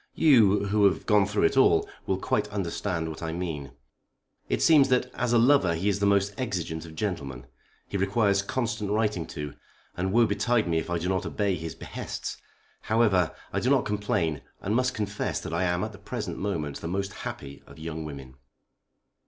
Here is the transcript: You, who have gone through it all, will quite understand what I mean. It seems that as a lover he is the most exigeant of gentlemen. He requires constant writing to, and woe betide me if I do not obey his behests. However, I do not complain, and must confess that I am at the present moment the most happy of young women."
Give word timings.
You, 0.15 0.65
who 0.69 0.85
have 0.85 1.05
gone 1.05 1.27
through 1.27 1.43
it 1.43 1.55
all, 1.55 1.87
will 2.07 2.17
quite 2.17 2.47
understand 2.47 3.07
what 3.07 3.21
I 3.21 3.31
mean. 3.31 3.73
It 4.49 4.59
seems 4.63 4.89
that 4.89 5.13
as 5.13 5.31
a 5.31 5.37
lover 5.37 5.75
he 5.75 5.89
is 5.89 5.99
the 5.99 6.07
most 6.07 6.33
exigeant 6.39 6.87
of 6.87 6.95
gentlemen. 6.95 7.45
He 7.87 7.97
requires 7.97 8.41
constant 8.41 8.89
writing 8.89 9.27
to, 9.27 9.53
and 9.95 10.11
woe 10.11 10.25
betide 10.25 10.67
me 10.67 10.79
if 10.79 10.89
I 10.89 10.97
do 10.97 11.07
not 11.07 11.27
obey 11.27 11.53
his 11.53 11.75
behests. 11.75 12.37
However, 12.81 13.35
I 13.53 13.59
do 13.59 13.69
not 13.69 13.85
complain, 13.85 14.41
and 14.59 14.75
must 14.75 14.95
confess 14.95 15.39
that 15.41 15.53
I 15.53 15.65
am 15.65 15.83
at 15.83 15.91
the 15.91 15.99
present 15.99 16.39
moment 16.39 16.81
the 16.81 16.87
most 16.87 17.13
happy 17.21 17.61
of 17.67 17.77
young 17.77 18.03
women." 18.03 18.33